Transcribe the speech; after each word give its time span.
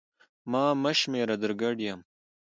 ما 0.51 0.63
مه 0.81 0.91
شمېره 0.99 1.35
در 1.41 1.51
ګډ 1.61 1.77
یم 1.87 1.99